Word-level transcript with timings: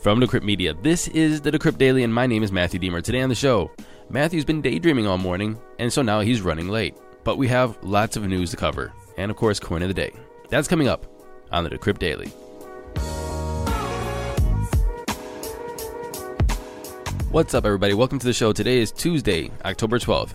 From 0.00 0.18
Decrypt 0.18 0.44
Media, 0.44 0.72
this 0.72 1.08
is 1.08 1.42
the 1.42 1.50
Decrypt 1.50 1.76
Daily, 1.76 2.04
and 2.04 2.14
my 2.14 2.26
name 2.26 2.42
is 2.42 2.50
Matthew 2.50 2.80
Diemer. 2.80 3.02
Today 3.02 3.20
on 3.20 3.28
the 3.28 3.34
show, 3.34 3.70
Matthew's 4.08 4.46
been 4.46 4.62
daydreaming 4.62 5.06
all 5.06 5.18
morning, 5.18 5.60
and 5.78 5.92
so 5.92 6.00
now 6.00 6.20
he's 6.20 6.40
running 6.40 6.70
late. 6.70 6.96
But 7.22 7.36
we 7.36 7.46
have 7.48 7.76
lots 7.82 8.16
of 8.16 8.26
news 8.26 8.50
to 8.52 8.56
cover, 8.56 8.94
and 9.18 9.30
of 9.30 9.36
course, 9.36 9.60
coin 9.60 9.82
of 9.82 9.88
the 9.88 9.94
day. 9.94 10.10
That's 10.48 10.68
coming 10.68 10.88
up 10.88 11.04
on 11.52 11.64
the 11.64 11.70
Decrypt 11.70 11.98
Daily. 11.98 12.28
What's 17.30 17.52
up, 17.52 17.66
everybody? 17.66 17.92
Welcome 17.92 18.18
to 18.20 18.26
the 18.26 18.32
show. 18.32 18.54
Today 18.54 18.78
is 18.78 18.92
Tuesday, 18.92 19.50
October 19.66 19.98
12th, 19.98 20.32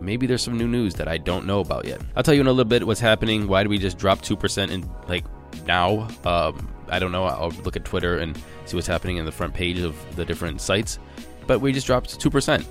Maybe 0.00 0.26
there's 0.26 0.42
some 0.42 0.56
new 0.56 0.66
news 0.66 0.94
that 0.94 1.06
I 1.06 1.18
don't 1.18 1.44
know 1.44 1.60
about 1.60 1.84
yet. 1.84 2.00
I'll 2.16 2.22
tell 2.22 2.32
you 2.32 2.40
in 2.40 2.46
a 2.46 2.50
little 2.50 2.64
bit 2.64 2.86
what's 2.86 3.00
happening. 3.00 3.46
Why 3.46 3.62
did 3.62 3.68
we 3.68 3.76
just 3.76 3.98
drop 3.98 4.22
2% 4.22 4.70
in 4.70 4.90
like 5.06 5.26
now? 5.66 6.08
Um, 6.24 6.66
I 6.88 6.98
don't 6.98 7.12
know. 7.12 7.24
I'll 7.24 7.50
look 7.64 7.76
at 7.76 7.84
Twitter 7.84 8.18
and 8.18 8.38
see 8.64 8.74
what's 8.74 8.86
happening 8.86 9.18
in 9.18 9.26
the 9.26 9.32
front 9.32 9.52
page 9.52 9.78
of 9.80 9.94
the 10.16 10.24
different 10.24 10.62
sites. 10.62 10.98
But 11.46 11.60
we 11.60 11.72
just 11.72 11.86
dropped 11.86 12.18
2%. 12.18 12.64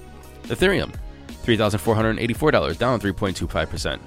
Ethereum, 0.43 0.93
$3,484, 1.43 2.77
down 2.79 2.99
3.25%. 2.99 3.99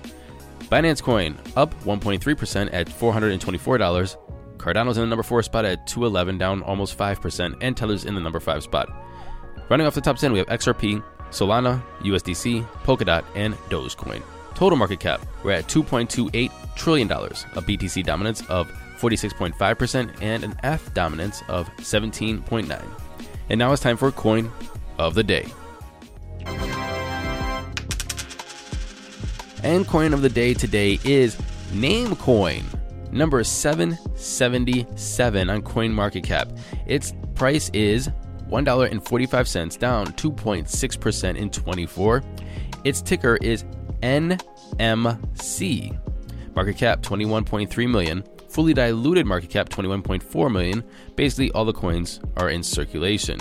Binance 0.64 1.00
Coin 1.00 1.38
up 1.54 1.72
1.3% 1.84 2.70
at 2.72 2.88
$424. 2.88 4.16
Cardano's 4.56 4.96
in 4.96 5.02
the 5.02 5.06
number 5.06 5.22
4 5.22 5.44
spot 5.44 5.64
at 5.64 5.86
211, 5.86 6.36
down 6.38 6.62
almost 6.62 6.98
5%, 6.98 7.56
and 7.60 7.76
Tether's 7.76 8.04
in 8.04 8.16
the 8.16 8.20
number 8.20 8.40
5 8.40 8.64
spot. 8.64 8.88
Running 9.68 9.86
off 9.86 9.94
the 9.94 10.00
top 10.00 10.16
10, 10.16 10.32
we 10.32 10.38
have 10.38 10.46
XRP, 10.46 11.02
Solana, 11.30 11.82
USDC, 12.00 12.66
Polkadot, 12.84 13.24
and 13.34 13.54
Dogecoin. 13.68 14.22
Total 14.54 14.78
market 14.78 15.00
cap, 15.00 15.20
we're 15.42 15.52
at 15.52 15.66
$2.28 15.66 16.50
trillion, 16.76 17.10
a 17.10 17.14
BTC 17.14 18.04
dominance 18.04 18.42
of 18.48 18.70
46.5% 18.98 20.22
and 20.22 20.44
an 20.44 20.56
ETH 20.62 20.94
dominance 20.94 21.42
of 21.48 21.68
17.9. 21.76 22.82
And 23.48 23.58
now 23.58 23.72
it's 23.72 23.82
time 23.82 23.96
for 23.96 24.12
coin 24.12 24.52
of 24.98 25.14
the 25.14 25.24
day. 25.24 25.46
And 29.62 29.86
coin 29.86 30.12
of 30.14 30.22
the 30.22 30.28
day 30.28 30.54
today 30.54 30.98
is 31.04 31.36
Namecoin, 31.72 32.62
number 33.10 33.42
777 33.42 35.50
on 35.50 35.62
CoinMarketCap. 35.62 36.56
Its 36.86 37.12
price 37.34 37.68
is 37.74 38.08
$1.45, 38.48 39.78
down 39.78 40.06
2.6% 40.08 41.36
in 41.36 41.50
24. 41.50 42.22
Its 42.84 43.02
ticker 43.02 43.36
is 43.42 43.64
NMC. 44.02 45.98
Market 46.54 46.76
cap 46.76 47.02
21.3 47.02 47.90
million. 47.90 48.24
Fully 48.48 48.72
diluted 48.72 49.26
market 49.26 49.50
cap 49.50 49.68
21.4 49.68 50.52
million. 50.52 50.84
Basically, 51.16 51.50
all 51.52 51.64
the 51.64 51.72
coins 51.72 52.20
are 52.36 52.48
in 52.48 52.62
circulation. 52.62 53.38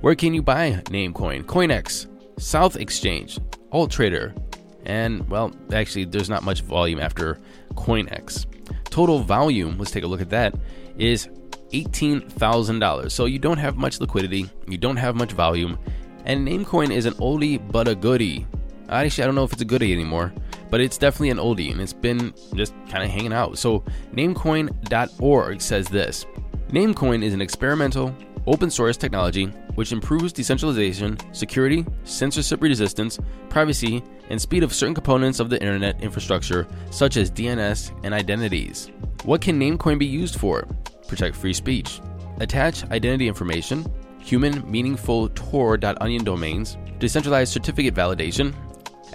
Where 0.00 0.14
can 0.14 0.34
you 0.34 0.42
buy 0.42 0.82
Namecoin? 0.86 1.44
CoinEx, 1.44 2.06
SouthXchange, 2.36 3.38
AllTrader, 3.72 4.36
and 4.84 5.28
well, 5.28 5.52
actually, 5.72 6.04
there's 6.04 6.30
not 6.30 6.42
much 6.42 6.60
volume 6.62 7.00
after 7.00 7.38
CoinEx. 7.74 8.46
Total 8.84 9.18
volume, 9.18 9.78
let's 9.78 9.90
take 9.90 10.04
a 10.04 10.06
look 10.06 10.20
at 10.20 10.30
that, 10.30 10.54
is 10.96 11.28
$18,000. 11.70 13.10
So 13.10 13.24
you 13.26 13.38
don't 13.38 13.58
have 13.58 13.76
much 13.76 14.00
liquidity, 14.00 14.48
you 14.68 14.78
don't 14.78 14.96
have 14.96 15.16
much 15.16 15.32
volume, 15.32 15.78
and 16.24 16.46
Namecoin 16.46 16.90
is 16.90 17.06
an 17.06 17.14
oldie 17.14 17.60
but 17.72 17.88
a 17.88 17.94
goodie. 17.94 18.46
Actually, 18.88 19.24
I 19.24 19.26
don't 19.26 19.34
know 19.34 19.44
if 19.44 19.52
it's 19.52 19.62
a 19.62 19.66
goodie 19.66 19.92
anymore, 19.92 20.32
but 20.70 20.80
it's 20.80 20.98
definitely 20.98 21.30
an 21.30 21.38
oldie 21.38 21.72
and 21.72 21.80
it's 21.80 21.92
been 21.92 22.32
just 22.54 22.74
kind 22.88 23.02
of 23.02 23.10
hanging 23.10 23.32
out. 23.32 23.58
So, 23.58 23.84
Namecoin.org 24.12 25.60
says 25.60 25.88
this 25.88 26.26
Namecoin 26.68 27.22
is 27.22 27.34
an 27.34 27.40
experimental, 27.40 28.14
open 28.46 28.70
source 28.70 28.96
technology 28.96 29.52
which 29.76 29.92
improves 29.92 30.32
decentralization, 30.32 31.18
security, 31.32 31.86
censorship 32.04 32.60
resistance, 32.60 33.18
privacy, 33.48 34.02
and 34.30 34.40
speed 34.40 34.62
of 34.62 34.74
certain 34.74 34.94
components 34.94 35.38
of 35.38 35.50
the 35.50 35.60
internet 35.60 36.02
infrastructure, 36.02 36.66
such 36.90 37.16
as 37.16 37.30
DNS 37.30 37.92
and 38.02 38.12
identities. 38.12 38.90
What 39.24 39.40
can 39.40 39.60
Namecoin 39.60 39.98
be 39.98 40.06
used 40.06 40.40
for? 40.40 40.66
Protect 41.08 41.36
free 41.36 41.52
speech, 41.52 42.00
attach 42.40 42.84
identity 42.90 43.28
information, 43.28 43.84
human 44.18 44.68
meaningful 44.70 45.28
Tor.onion 45.30 46.24
domains, 46.24 46.76
decentralized 46.98 47.52
certificate 47.52 47.94
validation, 47.94 48.54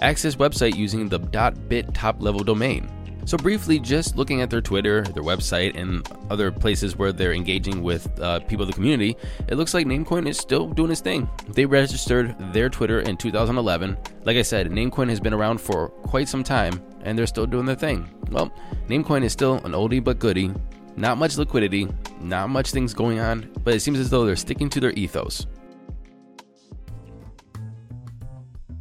access 0.00 0.36
website 0.36 0.76
using 0.76 1.08
the 1.08 1.18
.bit 1.18 1.92
top 1.94 2.20
level 2.20 2.42
domain. 2.42 2.90
So, 3.24 3.36
briefly, 3.36 3.78
just 3.78 4.16
looking 4.16 4.40
at 4.40 4.50
their 4.50 4.60
Twitter, 4.60 5.02
their 5.02 5.22
website, 5.22 5.76
and 5.76 6.06
other 6.28 6.50
places 6.50 6.96
where 6.96 7.12
they're 7.12 7.32
engaging 7.32 7.80
with 7.82 8.10
uh, 8.20 8.40
people 8.40 8.64
of 8.64 8.68
the 8.68 8.74
community, 8.74 9.16
it 9.46 9.54
looks 9.54 9.74
like 9.74 9.86
Namecoin 9.86 10.28
is 10.28 10.38
still 10.38 10.66
doing 10.66 10.90
its 10.90 11.00
thing. 11.00 11.28
They 11.48 11.64
registered 11.64 12.34
their 12.52 12.68
Twitter 12.68 13.00
in 13.00 13.16
2011. 13.16 13.96
Like 14.24 14.36
I 14.36 14.42
said, 14.42 14.70
Namecoin 14.70 15.08
has 15.08 15.20
been 15.20 15.32
around 15.32 15.60
for 15.60 15.88
quite 15.88 16.28
some 16.28 16.42
time, 16.42 16.82
and 17.04 17.16
they're 17.16 17.28
still 17.28 17.46
doing 17.46 17.64
their 17.64 17.76
thing. 17.76 18.08
Well, 18.32 18.52
Namecoin 18.88 19.22
is 19.22 19.32
still 19.32 19.54
an 19.58 19.70
oldie 19.70 20.02
but 20.02 20.18
goodie. 20.18 20.52
Not 20.96 21.18
much 21.18 21.38
liquidity, 21.38 21.88
not 22.20 22.50
much 22.50 22.70
things 22.70 22.92
going 22.94 23.18
on, 23.18 23.50
but 23.64 23.74
it 23.74 23.80
seems 23.80 23.98
as 23.98 24.10
though 24.10 24.24
they're 24.24 24.36
sticking 24.36 24.68
to 24.70 24.80
their 24.80 24.92
ethos. 24.92 25.46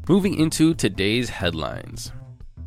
Moving 0.10 0.36
into 0.36 0.74
today's 0.74 1.30
headlines 1.30 2.12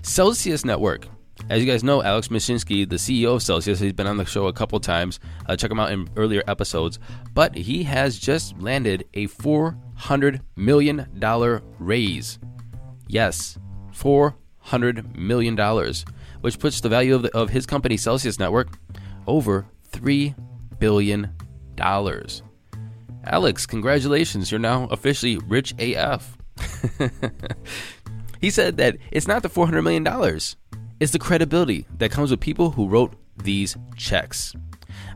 Celsius 0.02 0.64
Network. 0.64 1.08
As 1.50 1.62
you 1.62 1.70
guys 1.70 1.85
know, 1.85 2.02
Alex 2.02 2.29
Mashinsky, 2.29 2.88
the 2.88 2.96
CEO 2.96 3.35
of 3.35 3.43
Celsius, 3.43 3.81
he's 3.81 3.93
been 3.93 4.06
on 4.06 4.17
the 4.17 4.25
show 4.25 4.46
a 4.46 4.52
couple 4.52 4.81
times. 4.81 5.20
Uh, 5.46 5.56
check 5.56 5.70
him 5.70 5.81
out 5.81 5.93
in 5.93 6.08
earlier 6.17 6.43
episodes. 6.46 6.99
But 7.35 7.55
he 7.55 7.82
has 7.82 8.19
just 8.19 8.58
landed 8.58 9.05
a 9.12 9.26
$400 9.26 10.41
million 10.56 11.61
raise. 11.79 12.38
Yes, 13.08 13.58
$400 13.93 15.17
million, 15.17 15.94
which 16.41 16.58
puts 16.58 16.81
the 16.81 16.88
value 16.88 17.14
of, 17.14 17.23
the, 17.23 17.37
of 17.37 17.50
his 17.50 17.67
company, 17.67 17.96
Celsius 17.96 18.38
Network, 18.38 18.69
over 19.26 19.67
$3 19.93 20.35
billion. 20.79 21.31
Alex, 23.26 23.67
congratulations. 23.67 24.50
You're 24.50 24.61
now 24.61 24.85
officially 24.91 25.38
rich 25.38 25.75
AF. 25.79 26.37
he 28.41 28.50
said 28.50 28.76
that 28.76 28.97
it's 29.11 29.26
not 29.26 29.43
the 29.43 29.49
$400 29.49 29.82
million, 29.82 30.06
It's 31.00 31.12
the 31.12 31.19
credibility 31.19 31.87
that 31.99 32.11
comes 32.11 32.31
with 32.31 32.41
people 32.41 32.71
who 32.71 32.88
wrote 32.88 33.15
these 33.43 33.76
checks. 33.97 34.55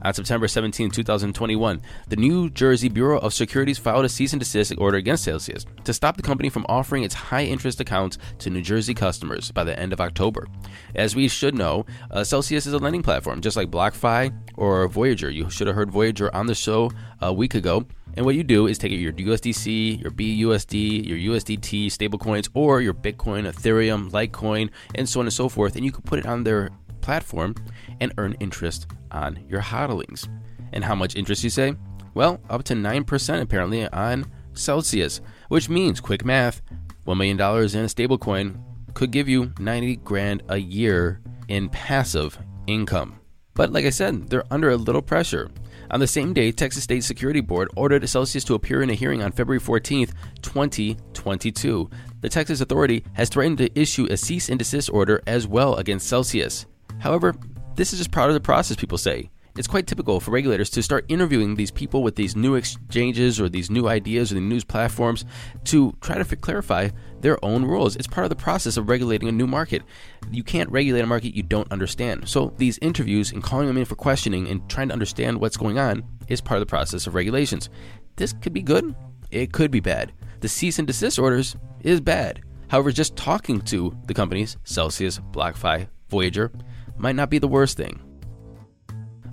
On 0.03 0.15
September 0.15 0.47
17, 0.47 0.91
2021, 0.91 1.81
the 2.09 2.17
New 2.17 2.51
Jersey 2.51 2.89
Bureau 2.89 3.19
of 3.19 3.35
Securities 3.35 3.79
filed 3.79 4.05
a 4.05 4.09
cease 4.09 4.33
and 4.33 4.41
desist 4.41 4.75
order 4.79 4.97
against 4.97 5.25
Celsius 5.25 5.67
to 5.85 5.93
stop 5.93 6.17
the 6.17 6.23
company 6.23 6.49
from 6.49 6.67
offering 6.69 7.03
its 7.03 7.15
high 7.15 7.45
interest 7.45 7.81
accounts 7.81 8.19
to 8.39 8.51
New 8.51 8.63
Jersey 8.63 8.95
customers 8.95 9.51
by 9.51 9.65
the 9.65 9.79
end 9.79 9.93
of 9.93 10.01
October. 10.01 10.47
As 10.95 11.17
we 11.17 11.27
should 11.27 11.55
know, 11.55 11.85
uh, 12.11 12.23
Celsius 12.23 12.67
is 12.67 12.73
a 12.73 12.79
lending 12.79 13.03
platform, 13.03 13.41
just 13.41 13.57
like 13.57 13.71
BlockFi 13.71 14.33
or 14.57 14.87
Voyager. 14.89 15.31
You 15.31 15.51
should 15.51 15.67
have 15.67 15.77
heard 15.77 15.91
Voyager 15.91 16.35
on 16.35 16.47
the 16.47 16.55
show 16.55 16.91
a 17.21 17.33
week 17.33 17.55
ago. 17.55 17.85
And 18.15 18.25
what 18.25 18.35
you 18.35 18.43
do 18.43 18.67
is 18.67 18.79
take 18.79 18.93
your 18.93 19.13
USDC, 19.13 20.03
your 20.03 20.11
BUSD, 20.11 21.07
your 21.07 21.35
USDT 21.35 21.87
stablecoins, 21.87 22.49
or 22.55 22.81
your 22.81 22.95
Bitcoin, 22.95 23.49
Ethereum, 23.49 24.11
Litecoin, 24.11 24.71
and 24.95 25.09
so 25.09 25.21
on 25.21 25.27
and 25.27 25.33
so 25.33 25.49
forth, 25.49 25.77
and 25.77 25.85
you 25.85 25.93
can 25.93 26.03
put 26.03 26.19
it 26.19 26.27
on 26.27 26.43
their 26.43 26.71
platform 27.09 27.55
and 28.01 28.13
earn 28.19 28.35
interest 28.39 28.87
on 29.11 29.43
your 29.49 29.63
hodlings. 29.63 30.29
And 30.75 30.85
how 30.85 30.95
much 30.95 31.17
interest 31.17 31.43
you 31.43 31.49
say? 31.49 31.75
Well, 32.13 32.39
up 32.51 32.65
to 32.65 32.75
9% 32.75 33.41
apparently 33.41 33.89
on 33.89 34.31
Celsius, 34.53 35.23
which 35.49 35.71
means 35.71 36.03
quick 36.03 36.23
math 36.23 36.61
$1 37.07 37.17
million 37.17 37.39
in 37.39 37.85
a 37.87 37.89
stablecoin 37.89 38.63
could 38.93 39.11
give 39.11 39.27
you 39.27 39.55
90 39.59 39.97
grand 39.97 40.43
a 40.51 40.59
year 40.59 41.23
in 41.49 41.71
passive 41.71 42.39
income. 42.67 43.19
But 43.55 43.73
like 43.73 43.87
I 43.87 43.91
said, 43.91 44.29
they're 44.29 44.53
under 44.53 44.69
a 44.69 44.77
little 44.77 45.01
pressure. 45.01 45.51
On 45.91 46.01
the 46.01 46.07
same 46.07 46.35
day, 46.35 46.53
Texas 46.53 46.85
State 46.85 47.05
Security 47.05 47.41
Board 47.41 47.71
ordered 47.75 48.07
Celsius 48.07 48.45
to 48.45 48.55
appear 48.55 48.83
in 48.83 48.91
a 48.91 48.95
hearing 48.95 49.23
on 49.23 49.33
February 49.33 49.61
14th, 49.61 50.13
2022. 50.43 51.89
The 52.21 52.29
Texas 52.29 52.61
Authority 52.61 53.03
has 53.15 53.31
threatened 53.31 53.57
to 53.59 53.81
issue 53.81 54.07
a 54.11 54.19
cease 54.19 54.51
and 54.51 54.59
desist 54.59 54.91
order 54.93 55.23
as 55.27 55.47
well 55.47 55.77
against 55.77 56.07
Celsius. 56.07 56.67
However, 56.99 57.35
this 57.77 57.93
is 57.93 57.99
just 57.99 58.11
part 58.11 58.31
of 58.31 58.35
the 58.35 58.41
process, 58.41 58.77
people 58.77 58.99
say. 58.99 59.31
It's 59.57 59.67
quite 59.67 59.89
typical 59.89 60.21
for 60.21 60.31
regulators 60.31 60.71
to 60.71 60.85
start 60.85 61.05
interviewing 61.09 61.57
these 61.57 61.73
people 61.73 62.05
with 62.05 62.15
these 62.15 62.37
new 62.37 62.55
exchanges 62.55 63.41
or 63.41 63.49
these 63.49 63.71
new 63.71 63.89
ideas 63.89 64.31
or 64.31 64.37
the 64.37 64.41
news 64.41 64.63
platforms 64.63 65.25
to 65.65 65.97
try 66.01 66.23
to 66.23 66.37
clarify 66.37 66.91
their 67.23 67.45
own 67.45 67.65
rules. 67.65 67.97
It's 67.97 68.07
part 68.07 68.25
of 68.25 68.31
the 68.31 68.37
process 68.37 68.77
of 68.77 68.89
regulating 68.89 69.29
a 69.29 69.33
new 69.33 69.49
market. 69.49 69.83
You 70.31 70.45
can't 70.45 70.71
regulate 70.71 71.01
a 71.01 71.07
market 71.07 71.35
you 71.35 71.43
don't 71.43 71.73
understand. 71.73 72.29
So 72.29 72.55
these 72.57 72.79
interviews 72.79 73.33
and 73.33 73.43
calling 73.43 73.67
them 73.67 73.79
in 73.79 73.85
for 73.85 73.97
questioning 73.97 74.47
and 74.47 74.69
trying 74.71 74.89
to 74.89 74.93
understand 74.93 75.41
what's 75.41 75.57
going 75.57 75.77
on 75.77 76.05
is 76.29 76.41
part 76.41 76.59
of 76.59 76.63
the 76.63 76.71
process 76.71 77.09
of 77.09 77.17
regulations. 77.17 77.69
This 78.15 78.33
could 78.33 78.53
be 78.53 78.63
good, 78.63 78.95
it 79.33 79.53
could 79.53 79.73
be 79.73 79.81
bad. 79.81 80.13
The 80.39 80.49
cease 80.49 80.79
and 80.79 80.87
desist 80.87 81.19
orders 81.19 81.57
is 81.81 82.01
bad. 82.01 82.43
However, 82.69 82.93
just 82.93 83.17
talking 83.17 83.61
to 83.63 83.97
the 84.07 84.15
companies, 84.15 84.57
Celsius, 84.63 85.19
BlockFi, 85.33 85.89
Voyager, 86.11 86.53
might 86.99 87.17
not 87.17 87.31
be 87.31 87.39
the 87.39 87.49
worst 87.49 87.77
thing. 87.77 88.01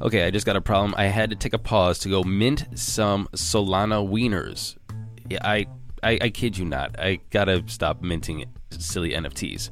Okay, 0.02 0.24
I 0.24 0.32
just 0.32 0.46
got 0.46 0.56
a 0.56 0.62
problem. 0.62 0.94
I 0.98 1.06
had 1.06 1.30
to 1.30 1.36
take 1.36 1.54
a 1.54 1.60
pause 1.60 2.00
to 2.00 2.10
go 2.10 2.24
mint 2.24 2.66
some 2.76 3.28
Solana 3.34 4.08
wieners. 4.08 4.76
Yeah, 5.30 5.40
I, 5.42 5.68
I, 6.04 6.20
I 6.22 6.30
kid 6.30 6.58
you 6.58 6.66
not. 6.66 7.00
I 7.00 7.20
gotta 7.30 7.64
stop 7.68 8.02
minting 8.02 8.46
silly 8.72 9.12
NFTs. 9.12 9.70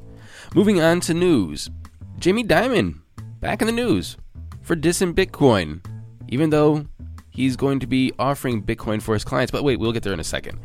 Moving 0.54 0.80
on 0.80 1.00
to 1.00 1.14
news. 1.14 1.70
Jamie 2.18 2.44
Dimon 2.44 3.00
back 3.40 3.60
in 3.60 3.66
the 3.66 3.72
news 3.72 4.16
for 4.62 4.74
dissing 4.74 5.12
Bitcoin, 5.12 5.84
even 6.28 6.50
though 6.50 6.86
he's 7.30 7.56
going 7.56 7.80
to 7.80 7.86
be 7.86 8.12
offering 8.18 8.62
Bitcoin 8.62 9.02
for 9.02 9.14
his 9.14 9.24
clients. 9.24 9.50
But 9.50 9.64
wait, 9.64 9.78
we'll 9.78 9.92
get 9.92 10.02
there 10.02 10.12
in 10.12 10.20
a 10.20 10.24
second. 10.24 10.58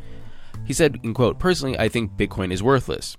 He 0.64 0.72
said, 0.72 0.98
in 1.02 1.12
quote, 1.14 1.38
personally, 1.38 1.78
I 1.78 1.88
think 1.88 2.12
Bitcoin 2.12 2.52
is 2.52 2.62
worthless. 2.62 3.16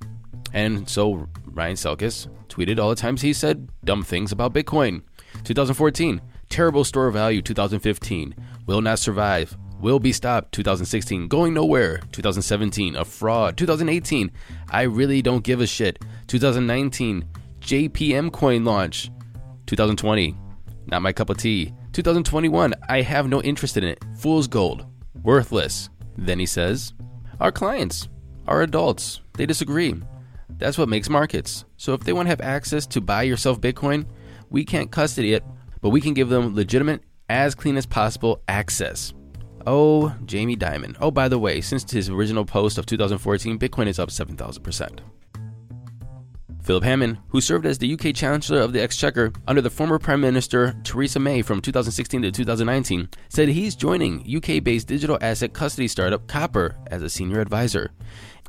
And 0.54 0.90
so 0.90 1.28
Ryan 1.54 1.76
Selkis 1.76 2.28
tweeted 2.48 2.80
all 2.80 2.90
the 2.90 2.96
times 2.96 3.22
he 3.22 3.34
said 3.34 3.70
dumb 3.84 4.04
things 4.04 4.32
about 4.32 4.54
Bitcoin. 4.54 5.02
2014, 5.44 6.22
terrible 6.50 6.84
store 6.84 7.12
value. 7.12 7.42
2015, 7.42 8.36
will 8.68 8.82
not 8.82 9.00
survive. 9.00 9.58
Will 9.80 10.00
be 10.00 10.14
stopped. 10.14 10.54
2016, 10.54 11.28
going 11.28 11.54
nowhere. 11.54 12.00
2017, 12.12 12.96
a 12.96 13.04
fraud. 13.04 13.58
2018, 13.58 14.32
I 14.70 14.84
really 14.84 15.22
don't 15.22 15.44
give 15.44 15.60
a 15.60 15.68
shit. 15.68 16.00
2019, 16.28 17.26
JPM 17.62 18.32
coin 18.32 18.64
launch. 18.64 19.10
2020, 19.66 20.36
not 20.88 21.02
my 21.02 21.12
cup 21.12 21.30
of 21.30 21.38
tea. 21.38 21.74
2021, 21.94 22.74
I 22.90 23.02
have 23.02 23.28
no 23.28 23.42
interest 23.42 23.78
in 23.78 23.84
it. 23.84 24.04
Fool's 24.18 24.48
gold. 24.48 24.86
Worthless. 25.24 25.90
Then 26.18 26.40
he 26.40 26.46
says, 26.46 26.94
Our 27.40 27.52
clients 27.52 28.08
are 28.48 28.62
adults. 28.62 29.22
They 29.34 29.46
disagree. 29.46 29.96
That's 30.58 30.78
what 30.78 30.90
makes 30.90 31.10
markets. 31.10 31.66
So 31.78 31.94
if 31.94 32.02
they 32.02 32.14
want 32.14 32.28
to 32.28 32.32
have 32.32 32.42
access 32.42 32.86
to 32.88 33.02
buy 33.02 33.24
yourself 33.24 33.60
Bitcoin, 33.60 34.06
we 34.50 34.64
can't 34.66 34.92
custody 34.92 35.34
it, 35.34 35.44
but 35.82 35.90
we 35.90 36.02
can 36.02 36.14
give 36.14 36.30
them 36.30 36.56
legitimate, 36.56 37.02
as 37.30 37.56
clean 37.56 37.78
as 37.78 37.86
possible 37.86 38.42
access. 38.48 39.14
Oh, 39.66 40.14
Jamie 40.26 40.58
Dimon. 40.58 40.98
Oh, 41.00 41.12
by 41.12 41.28
the 41.28 41.40
way, 41.40 41.62
since 41.62 41.90
his 41.90 42.10
original 42.10 42.46
post 42.46 42.78
of 42.78 42.86
2014, 42.86 43.58
Bitcoin 43.58 43.88
is 43.88 44.00
up 44.00 44.10
7,000%. 44.10 45.00
Philip 46.64 46.84
Hammond, 46.84 47.18
who 47.30 47.42
served 47.42 47.66
as 47.66 47.80
the 47.80 47.92
UK 47.92 48.14
Chancellor 48.14 48.62
of 48.62 48.72
the 48.72 48.82
Exchequer 48.82 49.34
under 49.48 49.62
the 49.62 49.70
former 49.70 49.98
Prime 49.98 50.22
Minister 50.22 50.76
Theresa 50.84 51.20
May 51.20 51.42
from 51.42 51.60
2016 51.60 52.22
to 52.22 52.32
2019, 52.32 53.10
said 53.30 53.50
he's 53.50 53.76
joining 53.76 54.24
UK 54.36 54.64
based 54.64 54.88
digital 54.88 55.18
asset 55.22 55.54
custody 55.54 55.88
startup 55.88 56.28
Copper 56.28 56.78
as 56.88 57.02
a 57.02 57.10
senior 57.10 57.42
advisor. 57.42 57.92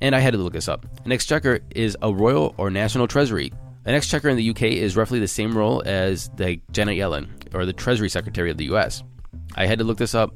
And 0.02 0.14
I 0.14 0.20
had 0.20 0.32
to 0.32 0.38
look 0.38 0.52
this 0.52 0.68
up. 0.68 0.84
An 1.04 1.12
exchequer 1.12 1.60
is 1.74 1.96
a 2.02 2.12
royal 2.12 2.54
or 2.58 2.70
national 2.70 3.08
treasury. 3.08 3.50
An 3.86 3.94
exchequer 3.94 4.28
in 4.28 4.36
the 4.36 4.50
UK 4.50 4.62
is 4.62 4.96
roughly 4.96 5.18
the 5.18 5.26
same 5.26 5.56
role 5.56 5.82
as 5.86 6.28
the 6.36 6.60
Janet 6.70 6.98
Yellen 6.98 7.28
or 7.54 7.64
the 7.64 7.72
Treasury 7.72 8.10
Secretary 8.10 8.50
of 8.50 8.58
the 8.58 8.72
US. 8.74 9.02
I 9.54 9.66
had 9.66 9.78
to 9.78 9.84
look 9.84 9.98
this 9.98 10.14
up. 10.14 10.34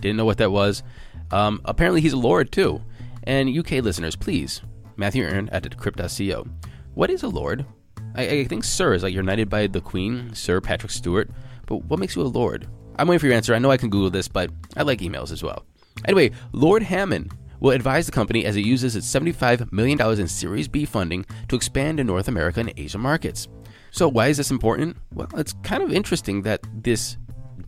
Didn't 0.00 0.18
know 0.18 0.24
what 0.24 0.38
that 0.38 0.52
was. 0.52 0.82
Um, 1.30 1.60
apparently, 1.64 2.02
he's 2.02 2.12
a 2.12 2.18
lord 2.18 2.52
too. 2.52 2.82
And 3.22 3.56
UK 3.56 3.82
listeners, 3.82 4.14
please, 4.14 4.60
Matthew 4.96 5.24
Aaron 5.24 5.48
at 5.48 5.62
decrypt.co. 5.62 6.46
What 6.94 7.10
is 7.10 7.24
a 7.24 7.28
lord? 7.28 7.66
I, 8.14 8.28
I 8.28 8.44
think 8.44 8.62
Sir 8.62 8.94
is 8.94 9.02
like 9.02 9.12
you're 9.12 9.24
knighted 9.24 9.50
by 9.50 9.66
the 9.66 9.80
Queen, 9.80 10.32
Sir 10.32 10.60
Patrick 10.60 10.92
Stewart. 10.92 11.28
But 11.66 11.84
what 11.86 11.98
makes 11.98 12.14
you 12.14 12.22
a 12.22 12.24
lord? 12.24 12.68
I'm 12.96 13.08
waiting 13.08 13.18
for 13.18 13.26
your 13.26 13.34
answer. 13.34 13.52
I 13.52 13.58
know 13.58 13.72
I 13.72 13.76
can 13.76 13.90
Google 13.90 14.10
this, 14.10 14.28
but 14.28 14.50
I 14.76 14.82
like 14.82 15.00
emails 15.00 15.32
as 15.32 15.42
well. 15.42 15.64
Anyway, 16.04 16.30
Lord 16.52 16.84
Hammond 16.84 17.32
will 17.58 17.72
advise 17.72 18.06
the 18.06 18.12
company 18.12 18.44
as 18.44 18.56
it 18.56 18.64
uses 18.64 18.94
its 18.94 19.12
$75 19.12 19.72
million 19.72 20.00
in 20.20 20.28
Series 20.28 20.68
B 20.68 20.84
funding 20.84 21.26
to 21.48 21.56
expand 21.56 21.98
in 21.98 22.06
North 22.06 22.28
America 22.28 22.60
and 22.60 22.72
Asia 22.76 22.98
markets. 22.98 23.48
So, 23.90 24.08
why 24.08 24.28
is 24.28 24.36
this 24.36 24.52
important? 24.52 24.96
Well, 25.12 25.28
it's 25.36 25.54
kind 25.64 25.82
of 25.82 25.92
interesting 25.92 26.42
that 26.42 26.60
this 26.72 27.16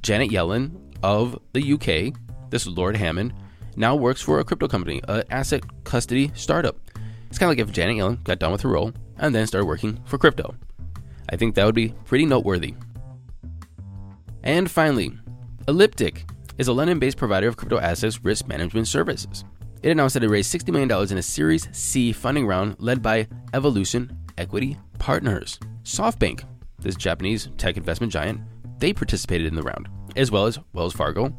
Janet 0.02 0.30
Yellen 0.30 0.76
of 1.02 1.40
the 1.52 1.72
UK, 1.72 2.14
this 2.50 2.66
Lord 2.66 2.96
Hammond, 2.96 3.32
now 3.76 3.96
works 3.96 4.22
for 4.22 4.38
a 4.38 4.44
crypto 4.44 4.68
company, 4.68 5.00
an 5.08 5.24
asset 5.30 5.64
custody 5.84 6.30
startup. 6.34 6.76
It's 7.28 7.38
kind 7.38 7.50
of 7.50 7.58
like 7.58 7.66
if 7.66 7.74
Janet 7.74 7.96
Yellen 7.96 8.22
got 8.22 8.38
done 8.38 8.52
with 8.52 8.62
her 8.62 8.68
role 8.68 8.92
and 9.18 9.34
then 9.34 9.46
start 9.46 9.66
working 9.66 10.00
for 10.04 10.18
crypto. 10.18 10.54
I 11.30 11.36
think 11.36 11.54
that 11.54 11.64
would 11.64 11.74
be 11.74 11.94
pretty 12.04 12.26
noteworthy. 12.26 12.74
And 14.42 14.70
finally, 14.70 15.12
Elliptic 15.66 16.24
is 16.58 16.68
a 16.68 16.72
London 16.72 16.98
based 16.98 17.16
provider 17.16 17.48
of 17.48 17.56
crypto 17.56 17.78
assets 17.78 18.24
risk 18.24 18.46
management 18.46 18.88
services. 18.88 19.44
It 19.82 19.90
announced 19.90 20.14
that 20.14 20.24
it 20.24 20.28
raised 20.28 20.52
$60 20.52 20.72
million 20.72 20.90
in 21.10 21.18
a 21.18 21.22
Series 21.22 21.68
C 21.76 22.12
funding 22.12 22.46
round 22.46 22.76
led 22.78 23.02
by 23.02 23.28
Evolution 23.52 24.16
Equity 24.38 24.78
Partners. 24.98 25.58
SoftBank, 25.82 26.44
this 26.78 26.96
Japanese 26.96 27.48
tech 27.58 27.76
investment 27.76 28.12
giant, 28.12 28.40
they 28.78 28.92
participated 28.92 29.46
in 29.46 29.54
the 29.54 29.62
round, 29.62 29.88
as 30.16 30.30
well 30.30 30.46
as 30.46 30.58
Wells 30.72 30.94
Fargo, 30.94 31.36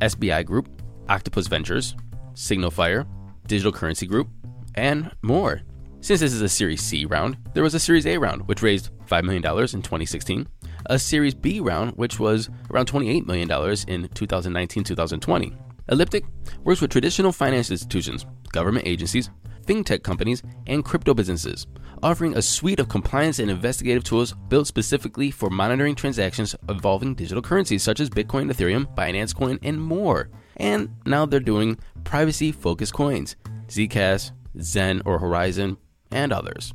SBI 0.00 0.44
Group, 0.44 0.68
Octopus 1.08 1.46
Ventures, 1.48 1.94
Signalfire, 2.34 3.06
Digital 3.46 3.72
Currency 3.72 4.06
Group, 4.06 4.28
and 4.74 5.10
more. 5.22 5.62
Since 6.02 6.20
this 6.20 6.32
is 6.32 6.40
a 6.40 6.48
Series 6.48 6.80
C 6.80 7.04
round, 7.04 7.36
there 7.52 7.62
was 7.62 7.74
a 7.74 7.78
Series 7.78 8.06
A 8.06 8.16
round, 8.16 8.48
which 8.48 8.62
raised 8.62 8.90
$5 9.06 9.22
million 9.22 9.44
in 9.44 9.82
2016, 9.82 10.48
a 10.86 10.98
Series 10.98 11.34
B 11.34 11.60
round, 11.60 11.92
which 11.92 12.18
was 12.18 12.48
around 12.70 12.86
$28 12.86 13.26
million 13.26 13.50
in 13.86 14.08
2019 14.08 14.82
2020. 14.82 15.52
Elliptic 15.90 16.24
works 16.64 16.80
with 16.80 16.90
traditional 16.90 17.32
finance 17.32 17.70
institutions, 17.70 18.24
government 18.50 18.86
agencies, 18.86 19.28
fintech 19.66 20.02
companies, 20.02 20.42
and 20.66 20.86
crypto 20.86 21.12
businesses, 21.12 21.66
offering 22.02 22.34
a 22.34 22.42
suite 22.42 22.80
of 22.80 22.88
compliance 22.88 23.38
and 23.38 23.50
investigative 23.50 24.02
tools 24.02 24.34
built 24.48 24.66
specifically 24.66 25.30
for 25.30 25.50
monitoring 25.50 25.94
transactions 25.94 26.56
involving 26.70 27.14
digital 27.14 27.42
currencies 27.42 27.82
such 27.82 28.00
as 28.00 28.08
Bitcoin, 28.08 28.50
Ethereum, 28.50 28.92
Binance 28.96 29.34
Coin, 29.34 29.58
and 29.62 29.80
more. 29.80 30.30
And 30.56 30.96
now 31.04 31.26
they're 31.26 31.40
doing 31.40 31.78
privacy 32.04 32.52
focused 32.52 32.94
coins, 32.94 33.36
Zcash, 33.68 34.30
Zen 34.60 35.02
or 35.04 35.20
Horizen, 35.20 35.76
and 36.12 36.32
others. 36.32 36.72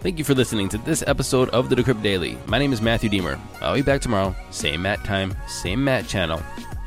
Thank 0.00 0.18
you 0.18 0.24
for 0.24 0.34
listening 0.34 0.68
to 0.70 0.78
this 0.78 1.04
episode 1.06 1.48
of 1.50 1.68
the 1.68 1.76
Decrypt 1.76 2.02
Daily. 2.02 2.36
My 2.46 2.58
name 2.58 2.72
is 2.72 2.82
Matthew 2.82 3.08
Diemer. 3.08 3.38
I'll 3.60 3.76
be 3.76 3.82
back 3.82 4.00
tomorrow, 4.00 4.34
same 4.50 4.82
Matt 4.82 5.04
time, 5.04 5.36
same 5.46 5.84
Matt 5.84 6.08
channel. 6.08 6.42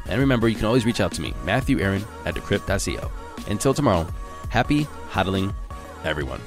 And 0.07 0.19
remember, 0.19 0.49
you 0.49 0.55
can 0.55 0.65
always 0.65 0.85
reach 0.85 0.99
out 0.99 1.13
to 1.13 1.21
me, 1.21 1.33
Matthew 1.45 1.79
Aaron 1.79 2.03
at 2.25 2.35
decrypt.co. 2.35 3.09
Until 3.49 3.73
tomorrow, 3.73 4.05
happy 4.49 4.83
hodling 5.09 5.53
everyone. 6.03 6.41